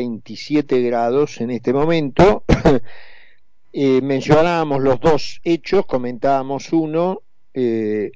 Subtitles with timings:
[0.00, 2.44] 27 grados en este momento.
[3.72, 7.20] eh, mencionábamos los dos hechos, comentábamos uno
[7.52, 8.12] eh,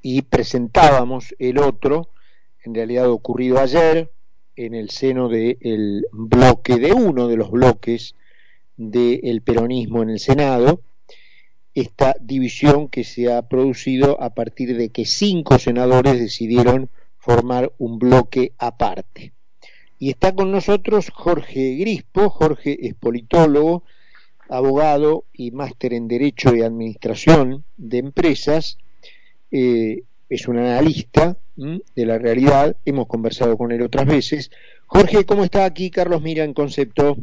[0.00, 2.08] y presentábamos el otro,
[2.64, 4.10] en realidad ocurrido ayer,
[4.56, 8.14] en el seno del bloque, de uno de los bloques
[8.78, 10.80] del peronismo en el Senado,
[11.74, 17.98] esta división que se ha producido a partir de que cinco senadores decidieron formar un
[17.98, 19.32] bloque aparte.
[20.00, 23.82] Y está con nosotros Jorge Grispo, Jorge es politólogo,
[24.48, 28.78] abogado y máster en Derecho y Administración de Empresas,
[29.52, 34.50] eh, es un analista de la realidad, hemos conversado con él otras veces.
[34.86, 35.90] Jorge, ¿cómo está aquí?
[35.90, 37.18] Carlos Mira en concepto.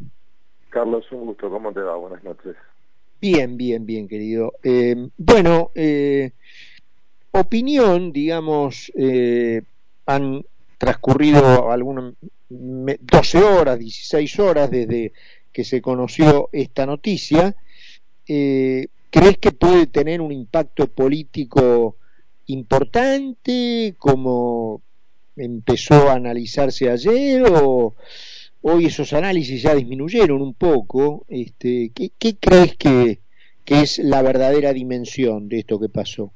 [0.69, 1.95] Carlos, un gusto, ¿cómo te va?
[1.95, 2.55] Buenas noches.
[3.19, 4.53] Bien, bien, bien, querido.
[4.61, 6.29] Eh, bueno, eh,
[7.31, 8.91] opinión, digamos,
[10.05, 10.45] han
[10.77, 12.13] transcurrido algunas
[12.49, 15.13] 12 horas, 16 horas desde
[15.51, 17.55] que se conoció esta noticia.
[18.25, 21.97] ¿Crees que puede tener un impacto político
[22.47, 24.81] importante como
[25.35, 27.95] empezó a analizarse ayer o
[28.61, 31.25] hoy esos análisis ya disminuyeron un poco?
[31.29, 33.19] Este, ¿qué, crees que,
[33.65, 36.31] es la verdadera dimensión de esto que pasó?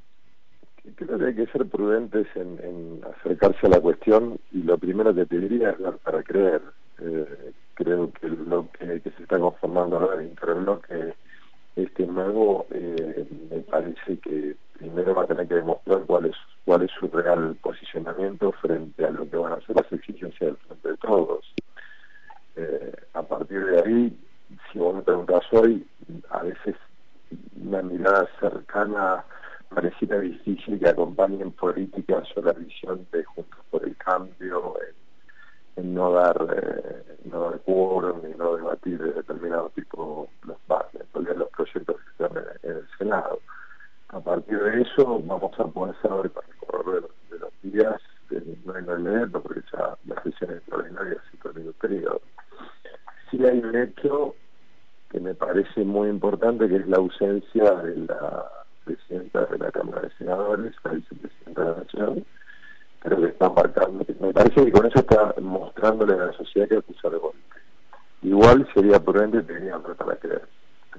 [0.95, 5.25] Creo que hay que ser prudentes en, acercarse a la cuestión y lo primero que
[5.25, 6.61] te diría es dar para creer.
[6.99, 11.13] Eh, creo que lo que, se está conformando ahora dentro del bloque
[11.75, 16.83] este nuevo eh, me parece que primero va a tener que demostrar cuál es cuál
[16.83, 20.89] es su real posicionamiento frente a lo que van a ser las exigencias del frente
[20.89, 21.53] de todos.
[22.55, 24.19] Eh, a partir de ahí,
[24.71, 25.85] si vos me preguntás hoy,
[26.29, 26.75] a veces
[27.61, 29.23] una mirada cercana
[29.73, 34.75] pareciera difícil que acompañen políticas o la visión de Juntos por el Cambio,
[35.75, 40.57] en, no dar eh, no dar quórum y no debatir de determinado tipo los,
[41.37, 43.39] los proyectos que están en el Senado
[44.11, 48.01] a partir de eso vamos a poder saber con el correr de, los días,
[48.65, 52.21] no hay no porque ya la sesión extraordinaria se terminó el periodo.
[53.29, 54.35] Sí hay un hecho
[55.09, 58.51] que me parece muy importante, que es la ausencia de la
[58.83, 62.25] presidenta de la Cámara de Senadores, la vicepresidenta de la Nación,
[63.03, 66.77] pero que está marcando, me parece que con eso está mostrándole a la sociedad que
[66.77, 67.39] acusa de golpe.
[68.21, 70.47] Igual sería prudente tener para creer.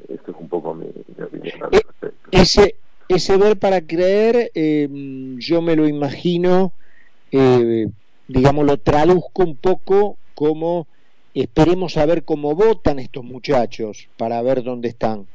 [0.09, 0.87] Esto es un poco mi,
[1.23, 2.29] opinión al eh, respecto.
[2.33, 2.75] Ese,
[3.09, 4.89] ese ver para creer, eh,
[5.39, 6.73] yo me lo imagino,
[7.31, 7.89] eh,
[8.27, 10.87] digamos, lo traduzco un poco como
[11.35, 15.27] esperemos a ver cómo votan estos muchachos para ver dónde están.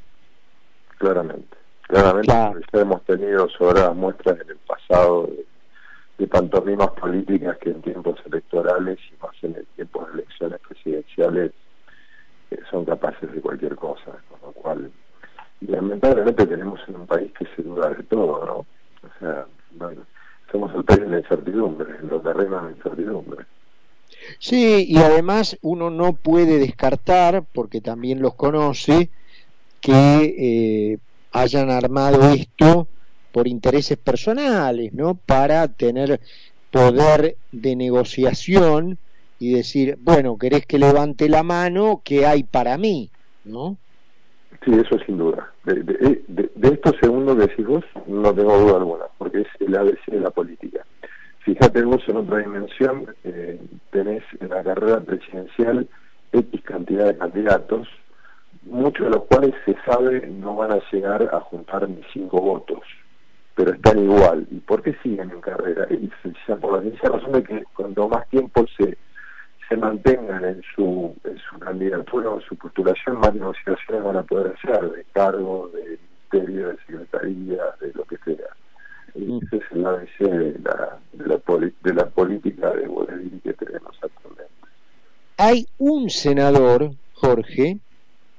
[0.97, 2.33] Claramente, claramente,
[2.73, 5.29] ya hemos tenido sobre muestras en el pasado
[6.17, 11.51] de, pantomimas políticas que en tiempos electorales y más en el tiempo de elecciones presidenciales
[12.51, 14.91] eh, son capaces de cualquier cosa, con lo cual
[15.61, 18.55] y lamentablemente tenemos en un país que se duda de todo, ¿no?
[18.57, 19.45] O sea,
[20.51, 23.45] somos el país de la incertidumbre, los terrenos de la incertidumbre.
[24.39, 29.09] Sí, y además uno no puede descartar, porque también los conoce,
[29.81, 30.97] que eh,
[31.41, 32.87] hayan armado esto
[33.31, 35.15] por intereses personales, ¿no?
[35.15, 36.19] Para tener
[36.71, 38.97] poder de negociación
[39.39, 43.09] y decir, bueno, querés que levante la mano, ¿qué hay para mí?
[43.45, 43.77] ¿No?
[44.65, 45.51] Sí, eso sin duda.
[45.63, 50.19] De, de, estos segundos decís vos, no tengo duda alguna, porque es el ABC de
[50.19, 50.85] la política.
[51.39, 53.61] Fíjate vos en otra dimensión, eh,
[53.91, 55.87] tenés en la carrera presidencial
[56.33, 57.87] X cantidad de candidatos,
[58.69, 62.81] muchos de los cuales se sabe no van a llegar a juntar ni cinco votos,
[63.55, 64.47] pero están igual.
[64.51, 65.87] ¿Y por qué siguen en carrera?
[65.89, 66.07] Y
[66.59, 68.97] por la sencilla razón de que cuanto más tiempo se
[69.67, 74.23] se mantengan en su, en su candidatura o en su postulación, más negociaciones van a
[74.23, 75.99] poder hacer de cargo, de
[76.31, 78.47] ministerio, de secretaría, de lo que sea.
[79.15, 79.39] Y mm.
[79.43, 83.97] ese es el ABC de la, de la, de la política de Bolivia que tenemos
[84.01, 84.53] actualmente.
[85.37, 87.79] Hay un senador, Jorge,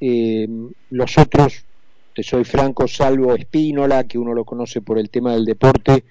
[0.00, 0.48] eh,
[0.90, 1.64] los otros,
[2.14, 6.04] te soy franco, salvo Espínola, que uno lo conoce por el tema del deporte,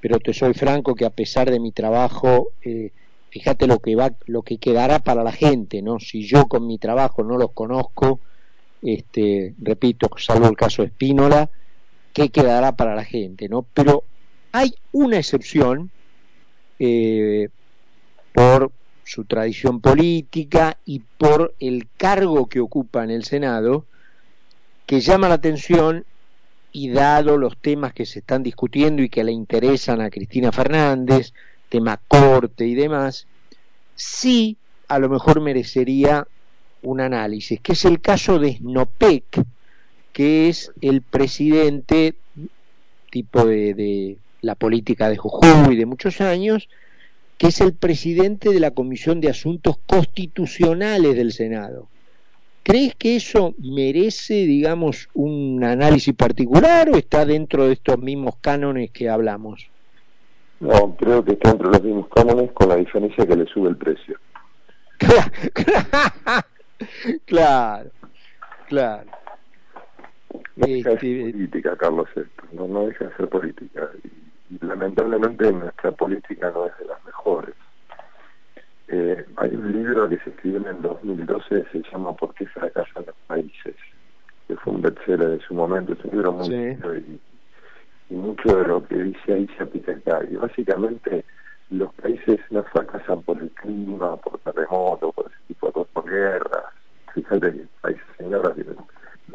[0.00, 2.90] pero te soy franco que a pesar de mi trabajo eh,
[3.30, 6.00] fíjate lo que va, lo que quedará para la gente, ¿no?
[6.00, 8.20] Si yo con mi trabajo no los conozco,
[8.82, 11.48] este, repito, salvo el caso Espínola,
[12.12, 13.64] ¿qué quedará para la gente, no?
[13.74, 14.04] Pero
[14.52, 15.90] hay una excepción
[16.78, 17.48] eh,
[18.32, 18.72] por
[19.10, 23.84] su tradición política y por el cargo que ocupa en el Senado,
[24.86, 26.04] que llama la atención
[26.70, 31.32] y dado los temas que se están discutiendo y que le interesan a Cristina Fernández,
[31.68, 33.26] tema corte y demás,
[33.96, 36.28] sí a lo mejor merecería
[36.82, 39.44] un análisis, que es el caso de Snopek,
[40.12, 42.14] que es el presidente
[43.10, 46.68] tipo de, de la política de Jujuy de muchos años,
[47.40, 51.88] que es el presidente de la Comisión de Asuntos Constitucionales del Senado.
[52.62, 58.90] ¿Crees que eso merece, digamos, un análisis particular o está dentro de estos mismos cánones
[58.90, 59.70] que hablamos?
[60.60, 63.76] No, creo que está entre los mismos cánones con la diferencia que le sube el
[63.78, 64.18] precio.
[67.24, 67.90] claro,
[68.68, 69.10] claro.
[70.56, 72.42] No deja de ser este, política, Carlos, esto.
[72.52, 73.88] No, no deja de ser política.
[74.04, 74.10] Y,
[74.66, 76.89] lamentablemente nuestra política no es de.
[78.92, 83.04] Eh, hay un libro que se escribió en el 2012, se llama ¿Por qué fracasan
[83.06, 83.76] los países?
[84.48, 87.20] Que fue un bestseller en su momento, es un libro muy y,
[88.10, 90.20] y, mucho de lo que dice ahí se aplica acá.
[90.28, 91.24] Y básicamente
[91.70, 96.10] los países no fracasan por el clima, por terremotos, por ese tipo de cosas, por
[96.10, 96.64] guerras.
[97.14, 98.76] Fíjate que países en guerra tienen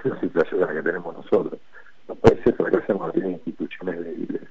[0.04, 1.60] la situación que tenemos nosotros.
[2.10, 4.42] Los países fracasan cuando tienen instituciones débiles.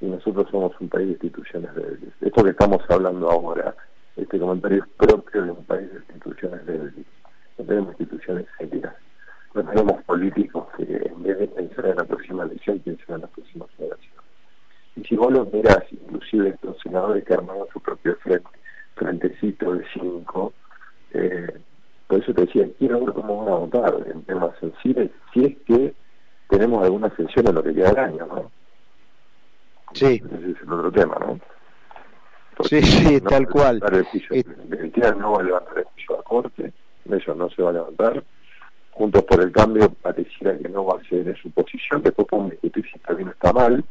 [0.00, 2.12] Y nosotros somos un país de instituciones débiles.
[2.20, 3.74] Esto que estamos hablando ahora,
[4.16, 7.06] este comentario es propio de un país de instituciones débiles.
[7.56, 8.94] No tenemos instituciones sérias.
[9.54, 13.26] No tenemos políticos que en vez de pensar en la próxima elección piensen en la
[13.28, 14.14] próxima generación.
[14.96, 18.48] Y si vos lo mirás, inclusive estos senadores que armaron su propio frente,
[18.94, 20.52] frentecito de cinco,
[21.12, 21.60] eh,
[22.06, 25.56] por eso te decía, quiero ver cómo van a votar en temas sensibles, si es
[25.66, 25.94] que
[26.48, 28.50] tenemos alguna excepción en lo que queda del año, ¿no?
[29.92, 30.22] Sí.
[30.24, 31.38] Ese es el otro tema, ¿no?
[32.64, 33.80] sí, sí, tal cual.
[33.90, 36.72] El juicio, no va a levantar el juicio a corte,
[37.10, 38.22] eso no se va a levantar.
[38.90, 42.52] Juntos por el cambio pareciera que no va a ser en su posición, después podemos
[42.52, 43.84] discutir si está bien o está mal,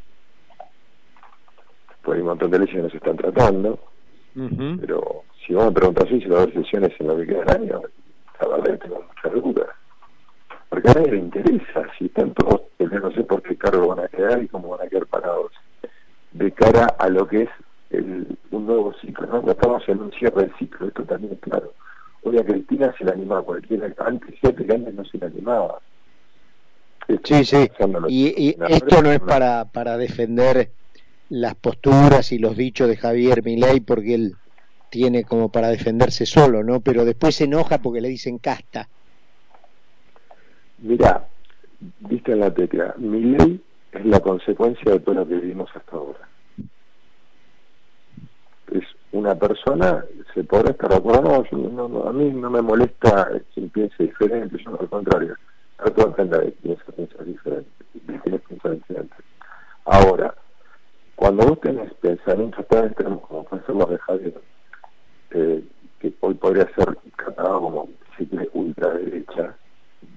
[2.14, 3.80] hay un montón de leyes que no se están tratando,
[4.80, 7.62] pero si vos me preguntas si va a haber sesiones en lo que queda del
[7.62, 7.82] año,
[8.40, 9.68] la verdad tengo muchas dudas.
[10.70, 14.08] Porque a nadie le interesa, si están todos, no sé por qué cargo van a
[14.08, 15.52] quedar y cómo van a quedar parados,
[16.32, 17.50] de cara a lo que es
[17.92, 19.52] el, un nuevo ciclo, ¿no?
[19.52, 21.74] Estamos en un cierre de ciclo, esto también es claro.
[22.24, 25.80] Hoy a Cristina se la animaba cualquiera, antes, siete años no se la animaba.
[27.24, 27.70] sí, sí,
[28.08, 30.72] y, y esto no es para, para defender
[31.34, 34.36] las posturas y los dichos de Javier Milei porque él
[34.92, 36.80] tiene como para defenderse solo, ¿no?
[36.80, 38.88] Pero después se enoja porque le dicen casta.
[40.78, 41.26] Mira,
[42.02, 43.60] viste en la tecla, mi ley
[43.94, 46.20] es la consecuencia de todo lo que vivimos hasta ahora.
[48.72, 51.00] Es una persona, se podrá estar de
[51.52, 55.36] no, a mí no me molesta quien piense diferente, yo al contrario,
[55.96, 59.16] depende de piensa diferente, quién piensa diferente.
[59.86, 60.36] Ahora,
[61.16, 61.94] cuando vos tenés
[62.52, 64.42] pensamientos tan extremos como los de Javier,
[65.32, 65.64] eh,
[66.00, 69.56] que hoy podría ser catalogado como si quiere ultraderecha,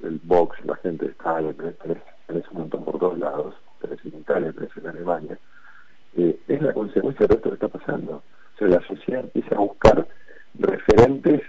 [0.02, 1.76] el Vox, la gente está tenés,
[2.26, 5.38] tenés un montón por todos lados, tenés en Italia, tenés en Alemania,
[6.16, 8.22] eh, es la consecuencia de esto que está pasando.
[8.54, 10.06] O sea, la sociedad empieza a buscar
[10.58, 11.42] referentes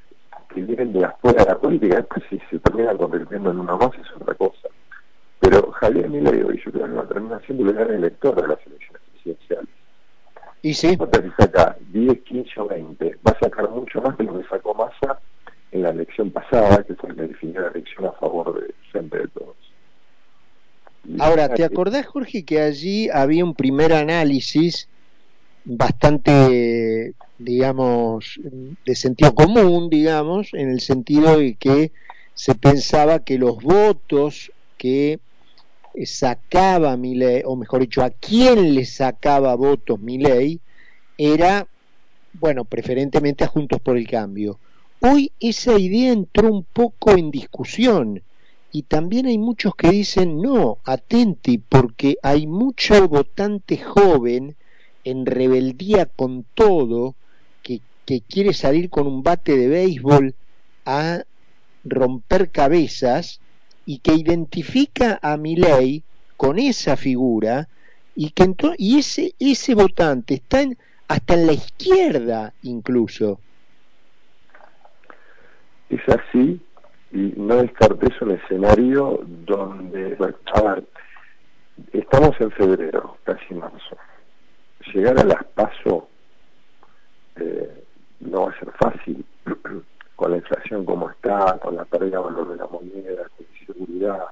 [0.54, 3.92] que vienen de afuera de la política, después si se terminan convirtiendo en una más
[3.96, 4.68] es otra cosa.
[5.40, 8.48] Pero Javier Milei hoy yo creo que va a terminar siendo el gran elector de
[8.48, 9.67] las elecciones presidenciales.
[10.68, 10.98] Y sí.
[10.98, 14.74] Si saca 10, 15 o 20, va a sacar mucho más de lo que sacó
[14.74, 15.18] Massa
[15.72, 19.18] en la elección pasada, que fue la que definió la elección a favor de Frente
[19.18, 19.56] de Todos.
[21.20, 24.90] Ahora, ¿te acordás, Jorge, que allí había un primer análisis
[25.64, 28.38] bastante, digamos,
[28.86, 31.94] de sentido común, digamos, en el sentido de que
[32.34, 35.22] se pensaba que los votos que
[36.06, 40.60] sacaba mi ley, o mejor dicho, a quién le sacaba votos mi ley,
[41.18, 41.68] era,
[42.34, 44.60] bueno, preferentemente a Juntos por el Cambio.
[45.00, 48.22] Hoy esa idea entró un poco en discusión
[48.72, 54.56] y también hay muchos que dicen, no, atenti, porque hay mucho votante joven
[55.04, 57.16] en rebeldía con todo,
[57.64, 60.36] que, que quiere salir con un bate de béisbol
[60.86, 61.24] a
[61.84, 63.40] romper cabezas
[63.88, 66.04] y que identifica a ley
[66.36, 67.70] con esa figura
[68.16, 70.60] y que y ese ese votante está
[71.08, 73.40] hasta en la izquierda incluso.
[75.90, 76.60] Es así
[77.14, 80.18] y no descartes un escenario donde
[80.54, 80.84] a ver,
[81.94, 83.98] estamos en febrero casi marzo.
[84.94, 86.10] Llegar a las paso
[87.38, 87.84] eh,
[88.20, 89.26] no va a ser fácil.
[90.18, 93.30] Con la inflación como está, con la pérdida de valor de la moneda,
[93.78, 94.26] inseguridad,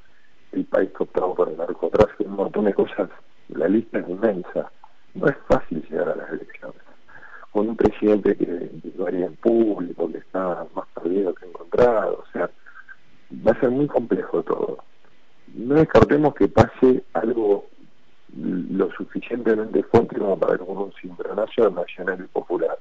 [0.52, 3.10] el país cooptado por el narcotráfico, un montón de cosas,
[3.50, 4.72] la lista es inmensa.
[5.14, 6.82] No es fácil llegar a las elecciones.
[7.52, 10.08] Con un presidente que varía en público,
[11.46, 12.50] encontrado, o sea,
[13.46, 14.80] va a ser muy complejo todo.
[15.54, 17.68] No descartemos que pase algo
[18.36, 22.78] lo suficientemente fuerte como para que un cimbronazo nacional y popular.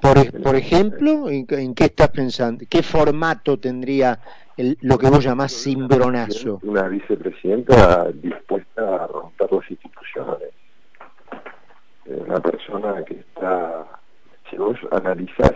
[0.00, 2.64] Por, por ejemplo, ¿en, qué estás pensando?
[2.68, 4.18] ¿Qué formato tendría
[4.56, 6.60] el, lo que vos llamás cimbronazo?
[6.62, 10.50] Una vicepresidenta dispuesta a romper las instituciones.
[12.06, 13.84] Eh, una persona que está,
[14.48, 15.54] si vos analizás,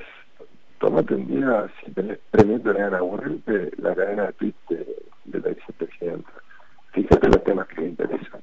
[0.78, 5.48] tomate un día, si tenés premio de aburrirte, la cadena de tweet de, de la
[5.50, 6.30] vicepresidenta.
[6.92, 8.35] Fíjate los temas que le interesan.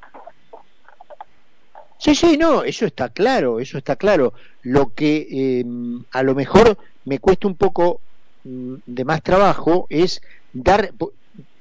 [2.04, 4.34] Sí, sí, no, eso está claro, eso está claro.
[4.62, 5.66] Lo que eh,
[6.12, 8.02] a lo mejor me cuesta un poco
[8.44, 10.92] mm, de más trabajo es dar,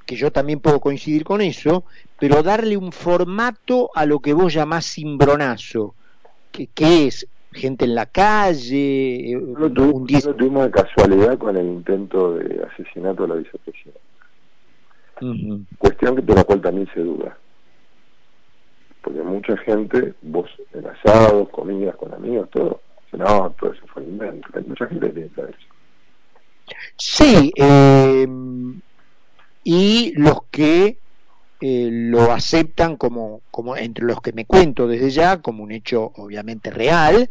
[0.05, 1.85] que yo también puedo coincidir con eso,
[2.19, 5.95] pero darle un formato a lo que vos llamás cimbronazo,
[6.51, 9.39] que, que es gente en la calle.
[9.41, 14.01] No, tuvimos, un tuvimos de casualidad con el intento de asesinato de la vicepresidenta.
[15.77, 17.37] Cuestión que de la cual también se duda
[19.03, 22.79] porque mucha gente, vos en asados, comidas con amigos, todo,
[23.11, 25.67] no, todo eso fue invento, hay mucha gente que piensa eso.
[26.97, 28.25] Sí, eh,
[29.65, 30.97] y los que
[31.59, 36.13] eh, lo aceptan como, como, entre los que me cuento desde ya, como un hecho
[36.15, 37.29] obviamente real,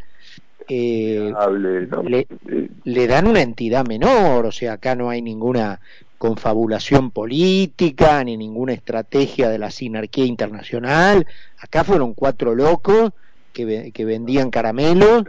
[0.69, 1.33] eh,
[2.05, 2.27] le,
[2.85, 5.81] le, dan una entidad menor, o sea, acá no hay ninguna
[6.23, 11.27] confabulación política ni ninguna estrategia de la sinarquía internacional.
[11.59, 13.11] Acá fueron cuatro locos
[13.53, 15.25] que, vendían caramelos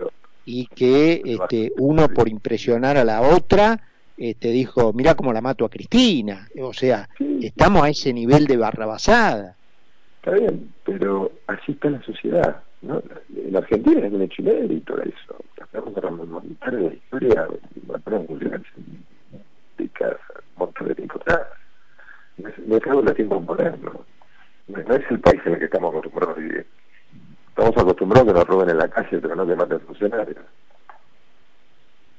[0.46, 3.82] y que este, uno por impresionar a la otra
[4.18, 6.48] este, dijo, mira cómo la mato a Cristina.
[6.62, 7.10] O sea,
[7.42, 9.56] estamos a ese nivel de barrabasada.
[10.18, 12.62] Está bien, pero así está la sociedad.
[12.84, 13.02] ¿no?
[13.36, 15.38] En Argentina es un hecho inédito eso.
[15.58, 17.48] Estamos remontar la historia,
[19.80, 20.20] de casa
[20.58, 21.48] montón de tiempo atrás.
[22.38, 24.06] Me, cago en el tiempo moderno.
[24.68, 26.66] No, no es el país en el que estamos acostumbrados a vivir.
[27.50, 28.46] Estamos acostumbrados a que nos
[29.20, 30.44] pero no que maten funcionarios.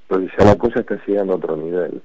[0.02, 2.02] Entonces ya la cosa está llegando a otro nivel.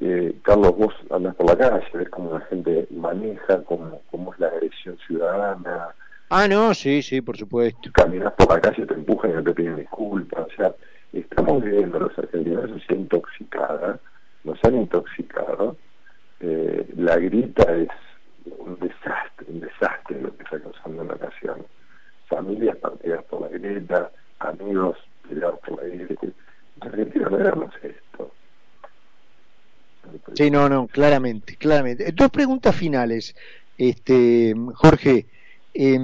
[0.00, 4.40] Eh, Carlos, vos andas por la calle, ves cómo la gente maneja, cómo, cómo es
[4.40, 5.88] la agresión ciudadana.
[6.30, 7.90] Ah, no, sí, sí, por supuesto.
[7.92, 10.46] Caminas por la calle, te empujan y no te piden disculpas.
[10.46, 10.74] O sea,
[11.12, 14.00] estamos viviendo los argentinos sociedad intoxicada
[14.44, 15.76] nos han intoxicado.
[16.40, 17.88] Eh, la grita es
[18.58, 21.66] un desastre, un desastre lo que está causando en la nación.
[22.34, 24.96] Familias partidas por la grieta, amigos
[25.28, 26.26] peleados por la grieta.
[26.26, 28.30] En Argentina no éramos esto.
[30.34, 32.10] Sí, no, no, claramente, claramente.
[32.12, 33.34] Dos preguntas finales,
[33.76, 35.26] este, Jorge.
[35.74, 35.98] Eh,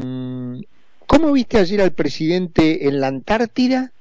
[1.06, 3.92] ¿Cómo viste ayer al presidente en la Antártida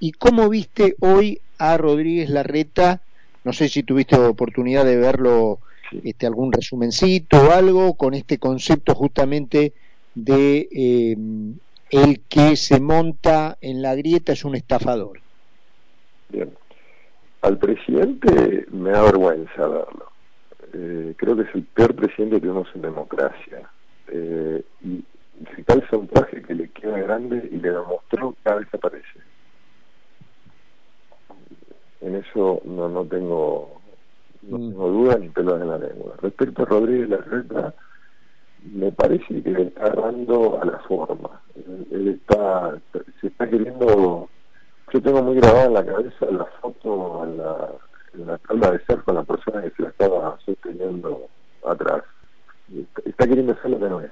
[0.00, 3.00] y cómo viste hoy a Rodríguez Larreta
[3.48, 5.60] no sé si tuviste oportunidad de verlo,
[6.04, 9.72] este, algún resumencito o algo con este concepto justamente
[10.14, 11.54] de em,
[11.90, 15.20] el que se monta en la grieta es un estafador.
[16.28, 16.52] Bien.
[17.42, 20.10] Al presidente me da vergüenza verlo.
[20.72, 23.70] Eh, creo que es el peor presidente que tenemos en democracia.
[24.08, 25.04] Eh, y
[25.54, 29.20] se calza un traje que le queda grande y le demostró cada vez que aparece
[32.00, 33.80] en eso no, no tengo
[34.42, 34.70] no mm.
[34.70, 36.14] tengo duda ni pelos en la lengua.
[36.22, 37.74] Respecto a Rodríguez Larreta,
[38.72, 41.40] me parece que le está agarrando a la forma.
[41.90, 42.78] Él, está,
[43.20, 44.28] se está queriendo,
[44.92, 47.68] yo tengo muy grabada en la cabeza la foto en la,
[48.14, 51.28] en la tabla de ser con la persona que se la estaba sosteniendo
[51.66, 52.04] atrás.
[53.04, 54.10] Está, queriendo hacer lo que no es.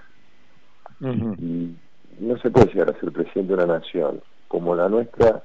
[1.38, 1.76] Y
[2.20, 5.42] no se puede llegar a ser presidente de una nación como la nuestra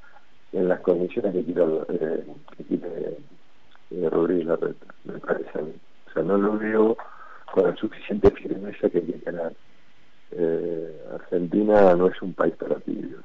[0.53, 2.25] en las condiciones que quiere, eh,
[2.57, 3.17] que quiere
[3.91, 5.73] eh, Rodríguez Larreta, me parece a mí.
[6.07, 6.97] O sea, no lo veo
[7.51, 9.53] con la suficiente firmeza que quiere ganar.
[10.31, 13.23] Eh, Argentina no es un país para tibios.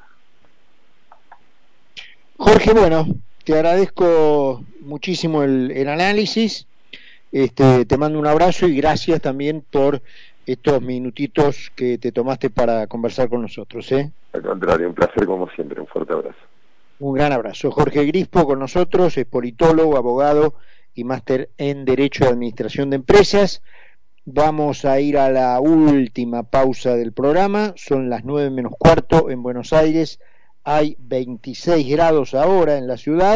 [2.37, 3.06] Jorge, bueno,
[3.45, 6.66] te agradezco muchísimo el, el análisis.
[7.33, 10.00] Este, te mando un abrazo y gracias también por
[10.47, 13.90] estos minutitos que te tomaste para conversar con nosotros.
[13.92, 14.11] ¿eh?
[14.33, 16.38] Al contrario, un placer como siempre, un fuerte abrazo.
[16.99, 17.71] Un gran abrazo.
[17.71, 20.54] Jorge Grispo con nosotros, es politólogo, abogado
[20.95, 23.62] y máster en Derecho de Administración de Empresas.
[24.28, 27.75] Vamos a ir a la última pausa del programa.
[27.76, 30.18] Son las nueve menos cuarto en Buenos Aires.
[30.64, 33.35] Hay 26 grados ahora en la ciudad.